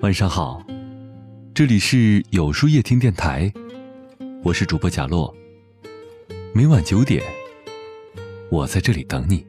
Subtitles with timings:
[0.00, 0.64] 晚上好，
[1.52, 3.52] 这里是有书夜听电台，
[4.44, 5.34] 我是主播贾洛。
[6.54, 7.20] 每晚九点，
[8.48, 9.44] 我在这里等你。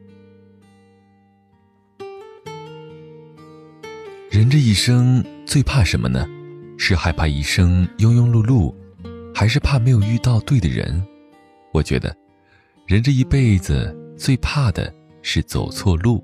[4.31, 6.27] 人这一生最怕什么呢？
[6.79, 8.73] 是害怕一生庸庸碌碌，
[9.35, 11.05] 还是怕没有遇到对的人？
[11.71, 12.17] 我觉得，
[12.87, 14.91] 人这一辈子最怕的
[15.21, 16.23] 是走错路，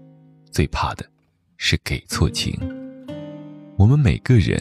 [0.55, 1.05] 最怕的
[1.57, 2.57] 是给错情。
[3.75, 4.57] 我们每个人，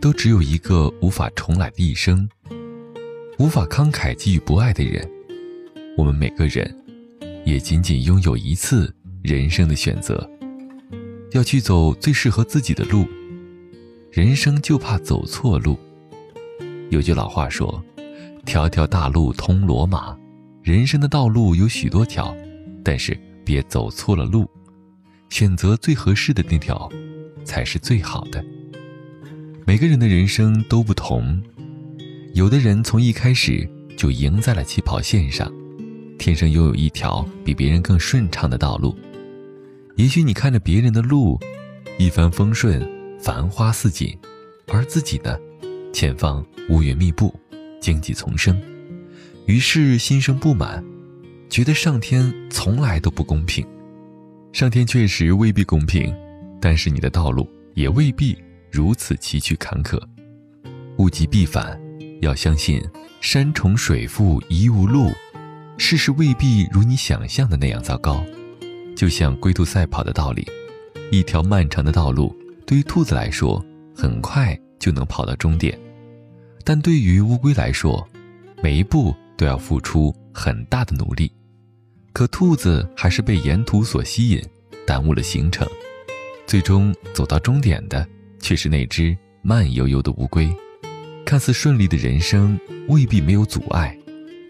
[0.00, 2.28] 都只有一个无法重来的一生，
[3.38, 5.08] 无法慷慨给予不爱的人。
[5.96, 6.76] 我们每个人，
[7.44, 8.92] 也仅仅拥有一次
[9.22, 10.28] 人生的选择，
[11.30, 13.06] 要去走最适合自己的路。
[14.10, 15.78] 人生就怕走错路。
[16.90, 17.80] 有句老话说
[18.44, 20.18] ：“条条大路通罗马。”
[20.60, 22.36] 人生的道路有许多条，
[22.82, 24.50] 但是别走错了路，
[25.30, 26.90] 选择最合适的那条。
[27.42, 28.44] 才是最好的。
[29.66, 31.42] 每个人的人生都不同，
[32.34, 35.50] 有的人从一开始就赢在了起跑线上，
[36.18, 38.96] 天生拥有一条比别人更顺畅的道路。
[39.96, 41.38] 也许你看着别人的路
[41.98, 42.86] 一帆风顺、
[43.18, 44.16] 繁花似锦，
[44.68, 45.36] 而自己呢，
[45.92, 47.34] 前方乌云密布、
[47.80, 48.60] 荆棘丛生，
[49.46, 50.84] 于是心生不满，
[51.48, 53.66] 觉得上天从来都不公平。
[54.52, 56.14] 上天确实未必公平。
[56.62, 58.36] 但是你的道路也未必
[58.70, 59.98] 如此崎岖坎坷，
[60.98, 61.80] 物极必反，
[62.20, 62.78] 要相信
[63.22, 65.10] 山重水复疑无路，
[65.78, 68.22] 事事未必如你想象的那样糟糕。
[68.94, 70.46] 就像龟兔赛跑的道理，
[71.10, 73.64] 一条漫长的道路对于兔子来说
[73.96, 75.78] 很快就能跑到终点，
[76.62, 78.06] 但对于乌龟来说，
[78.62, 81.32] 每一步都要付出很大的努力。
[82.12, 84.42] 可兔子还是被沿途所吸引，
[84.86, 85.66] 耽误了行程。
[86.46, 88.06] 最终走到终点的，
[88.40, 90.52] 却是那只慢悠悠的乌龟。
[91.24, 93.96] 看似顺利的人生，未必没有阻碍。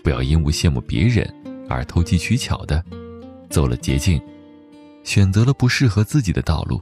[0.03, 1.31] 不要因为羡慕别人
[1.69, 2.83] 而投机取巧的
[3.51, 4.19] 走了捷径，
[5.05, 6.81] 选择了不适合自己的道路。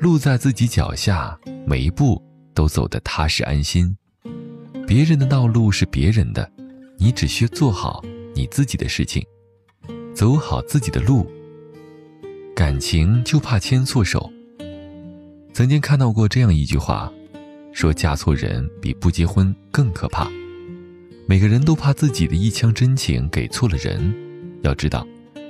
[0.00, 2.20] 路在自己脚下，每一步
[2.52, 3.96] 都走得踏实安心。
[4.84, 6.50] 别人的道路是别人的，
[6.98, 9.24] 你只需做好你自己的事情，
[10.14, 11.26] 走好自己的路。
[12.54, 14.30] 感情就怕牵错手。
[15.52, 17.12] 曾经看到过这样一句话，
[17.72, 20.30] 说嫁错人比不结婚更可怕。
[21.26, 24.14] 每个人都怕自己的一腔真情给错了人。
[24.62, 25.06] 要知道，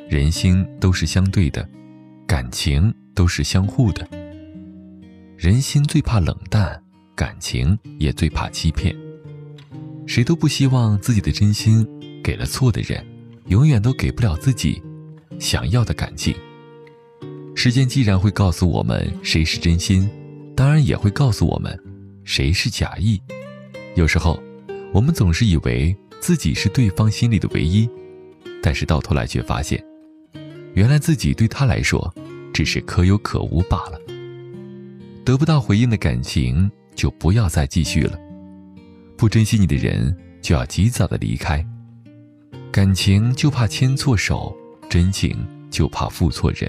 [0.09, 1.69] 人心都是相对的，
[2.27, 4.07] 感情都是相互的。
[5.37, 6.81] 人心最怕冷淡，
[7.15, 8.97] 感情也最怕欺骗。
[10.07, 11.87] 谁都不希望自己的真心
[12.23, 13.05] 给了错的人，
[13.53, 14.83] 永远都给不了自己
[15.39, 16.35] 想要的感情。
[17.55, 20.09] 时间既然会告诉我们谁是真心，
[20.57, 21.79] 当然也会告诉我们
[22.25, 23.21] 谁是假意。
[23.95, 24.43] 有时候，
[24.91, 27.87] 我们总是以为自己是对方心里的唯一，
[28.63, 29.85] 但是到头来却发现，
[30.73, 32.11] 原来自己对他来说
[32.55, 34.01] 只是可有可无罢了。
[35.27, 38.19] 得不到回应的感情就不要再继续了，
[39.15, 41.63] 不珍惜你的人就要及早的离开。
[42.73, 44.57] 感情就怕牵错手，
[44.89, 45.37] 真情
[45.71, 46.67] 就怕负错人。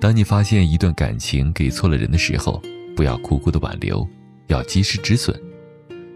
[0.00, 2.62] 当你发现一段感情给错了人的时候，
[2.94, 4.08] 不要苦苦的挽留，
[4.46, 5.34] 要及时止损，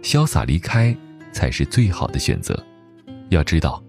[0.05, 0.97] 潇洒离开
[1.33, 2.65] 才是最好的选择。
[3.31, 3.83] 要知道，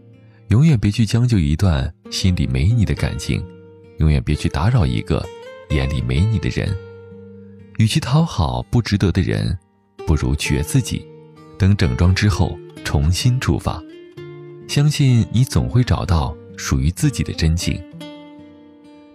[0.47, 3.45] 永远别去将就一段心里没你的感情，
[3.99, 5.23] 永远别去打扰一个
[5.69, 6.75] 眼里没你的人。
[7.77, 9.55] 与其讨好不值得的人，
[10.07, 11.05] 不如绝自己，
[11.59, 13.79] 等整装之后重新出发。
[14.71, 17.77] 相信你总会找到属于自己的真情。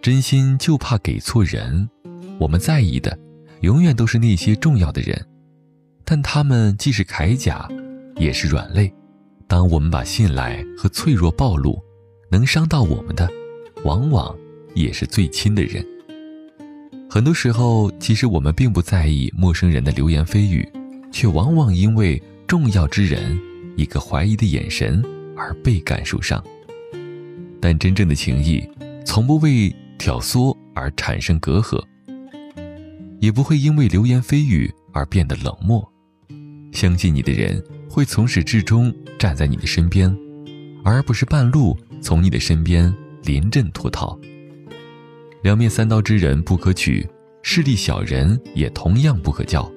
[0.02, 1.88] 真心就怕给错人，
[2.38, 3.18] 我们在意的，
[3.62, 5.18] 永远都是那些重要的人，
[6.04, 7.66] 但他们既是铠甲，
[8.16, 8.92] 也是软肋。
[9.48, 11.82] 当我们把信赖和脆弱暴露，
[12.30, 13.26] 能伤到我们的，
[13.82, 14.36] 往往
[14.74, 15.82] 也是最亲的人。
[17.08, 20.70] 很多时候，其实我们并不在意陌生人的流言蜚语，
[21.10, 23.40] 却往往因为重要之人
[23.74, 25.02] 一个怀疑的眼神
[25.36, 26.42] 而倍感受伤。
[27.60, 28.66] 但真正的情谊，
[29.04, 29.74] 从不为。
[29.98, 31.82] 挑唆而产生隔阂，
[33.18, 35.82] 也不会因为流言蜚语而变得冷漠。
[36.70, 40.14] 相信你的人会从始至终站在你的身边，
[40.84, 42.94] 而不是半路从你的身边
[43.24, 44.16] 临阵脱逃。
[45.42, 47.08] 两面三刀之人不可取，
[47.42, 49.68] 势利小人也同样不可交。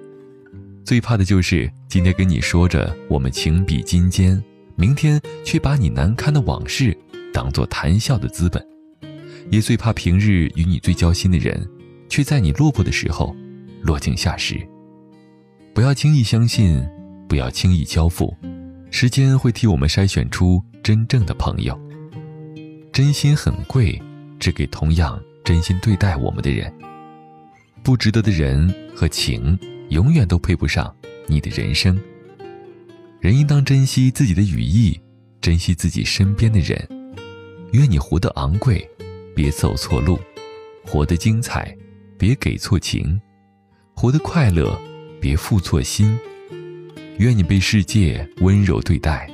[0.83, 4.43] 最怕的就是今天跟你说着我们情比金坚，
[4.79, 6.97] 明天却把你难堪的往事
[7.33, 8.65] 当作谈笑的资本。
[9.51, 11.67] 也最怕平日与你最交心的人，
[12.07, 13.35] 却在你落魄的时候
[13.81, 14.55] 落井下石。
[15.73, 16.81] 不要轻易相信，
[17.27, 18.33] 不要轻易交付，
[18.89, 21.77] 时间会替我们筛选出真正的朋友。
[22.93, 24.01] 真心很贵，
[24.39, 26.73] 只给同样真心对待我们的人。
[27.83, 29.59] 不值得的人和情，
[29.89, 30.95] 永远都配不上
[31.27, 31.99] 你的人生。
[33.19, 34.97] 人应当珍惜自己的羽翼，
[35.41, 36.87] 珍惜自己身边的人。
[37.73, 38.89] 愿你活得昂贵，
[39.35, 40.17] 别走错路；
[40.85, 41.75] 活得精彩，
[42.17, 43.19] 别给错情；
[43.93, 44.79] 活得快乐，
[45.19, 46.17] 别负错心。
[47.17, 49.29] 愿你被世界温柔对待，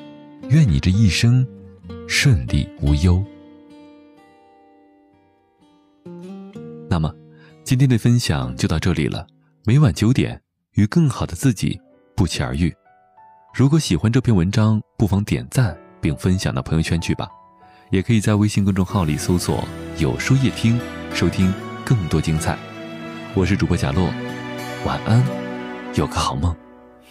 [0.49, 1.47] 愿你这一生
[2.07, 3.23] 顺利无忧。
[6.89, 7.13] 那么，
[7.63, 9.27] 今天的分享就到这里了。
[9.63, 10.41] 每晚九点，
[10.73, 11.79] 与更好的自己
[12.15, 12.75] 不期而遇。
[13.55, 17.25] 如果喜欢这篇文章，不妨点赞并分享到朋友圈去吧。
[17.89, 19.65] 也可以在微信公众号里搜索
[19.97, 20.77] “有书夜听”，
[21.15, 21.53] 收听
[21.85, 22.57] 更多精彩。
[23.33, 24.11] 我是主播贾洛，
[24.85, 25.23] 晚安，
[25.93, 26.53] 有个好梦。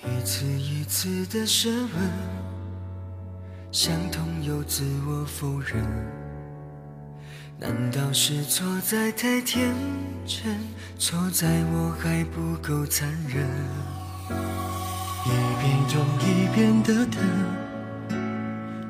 [0.02, 2.10] 一次一次的审问，
[3.72, 5.82] 相同又自我否认。
[7.58, 9.74] 难道是错在太天
[10.26, 10.58] 真，
[10.98, 13.48] 错在我还不够残忍？
[15.26, 15.30] 一
[15.60, 17.18] 遍又一遍的等，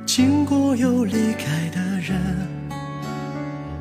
[0.04, 2.20] 经过又离开的人，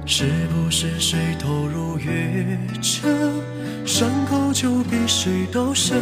[0.06, 3.42] 是不是谁投入越深，
[3.88, 6.00] 伤口就比谁都深？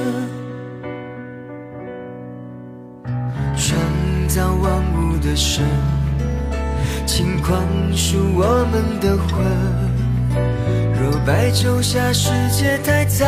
[3.55, 3.79] 创
[4.27, 5.63] 造万物的神。
[7.05, 7.61] 请宽
[7.93, 9.31] 恕我们的魂。
[10.97, 13.25] 若白昼下世界太嘈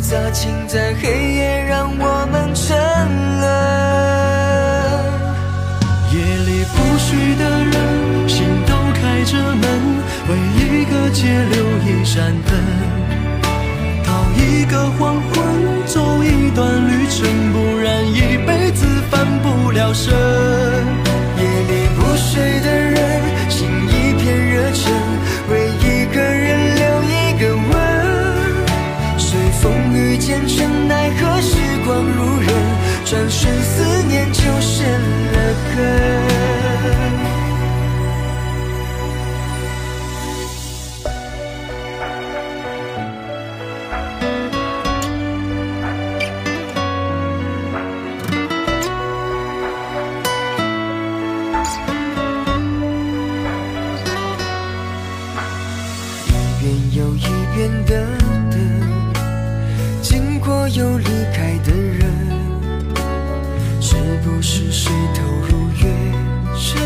[0.00, 2.74] 杂，请在黑夜让我们沉
[3.40, 3.44] 沦。
[6.10, 6.14] 夜
[6.46, 7.74] 里不睡的人，
[8.26, 8.34] 心
[8.66, 9.64] 都开着门，
[10.28, 11.20] 为一个街
[11.52, 11.54] 留
[11.84, 12.50] 一盏灯，
[14.04, 15.35] 到一个黄昏，
[56.96, 57.20] 有一
[57.54, 58.06] 遍的
[58.50, 58.58] 等，
[60.00, 61.04] 经过又离
[61.34, 62.00] 开的人。
[63.78, 65.84] 是不是谁投入越
[66.56, 66.80] 深，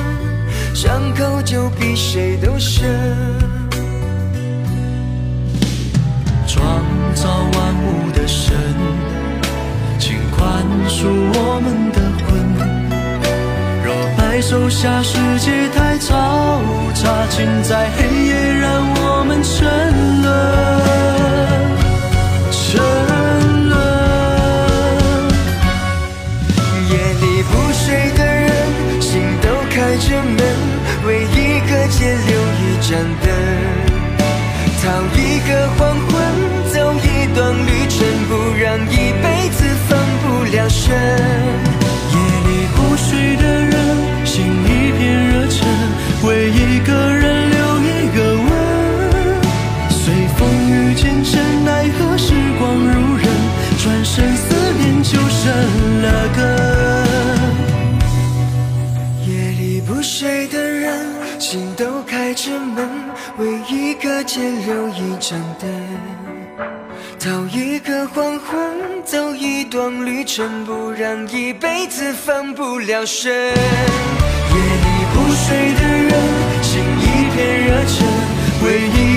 [0.75, 2.91] 伤口就比谁都深。
[6.45, 6.83] 创
[7.15, 8.53] 造万物的神，
[9.97, 12.29] 请宽恕我们的魂。
[13.85, 16.11] 若白手下世界太嘈
[17.01, 18.60] 杂，请在黑夜
[19.31, 21.10] 们沉沦。
[64.40, 65.70] 留一盏灯，
[67.18, 73.32] 到一个黄昏，走一段旅程，不让一辈子翻不了身。
[73.32, 76.12] 夜里不睡的人，
[76.62, 77.04] 心一
[77.35, 78.06] 片热忱，
[78.64, 79.10] 为一